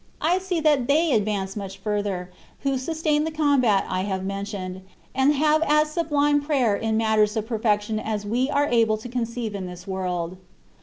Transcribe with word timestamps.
I 0.19 0.39
see 0.39 0.59
that 0.61 0.87
they 0.87 1.11
advance 1.13 1.55
much 1.55 1.77
further, 1.77 2.31
who 2.61 2.79
sustain 2.79 3.23
the 3.23 3.29
combat 3.29 3.85
I 3.87 4.01
have 4.01 4.25
mentioned, 4.25 4.81
and 5.13 5.35
have 5.35 5.61
as 5.61 5.91
sublime 5.91 6.41
prayer 6.41 6.75
in 6.75 6.97
matters 6.97 7.37
of 7.37 7.45
perfection 7.45 7.99
as 7.99 8.25
we 8.25 8.49
are 8.49 8.65
able 8.65 8.97
to 8.97 9.07
conceive 9.07 9.53
in 9.53 9.67
this 9.67 9.85
world. 9.85 10.37